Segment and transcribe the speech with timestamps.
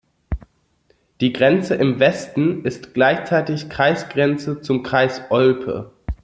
[1.21, 5.91] Die Grenze im Westen ist gleichzeitig Kreisgrenze zum Kreis Olpe.